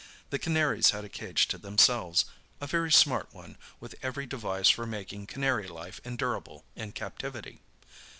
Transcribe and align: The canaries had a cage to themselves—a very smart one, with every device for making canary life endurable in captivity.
The 0.31 0.39
canaries 0.39 0.89
had 0.89 1.05
a 1.05 1.09
cage 1.09 1.47
to 1.49 1.59
themselves—a 1.59 2.65
very 2.65 2.91
smart 2.91 3.31
one, 3.35 3.55
with 3.79 3.93
every 4.01 4.25
device 4.25 4.67
for 4.67 4.87
making 4.87 5.27
canary 5.27 5.67
life 5.67 6.01
endurable 6.03 6.65
in 6.75 6.91
captivity. 6.93 7.61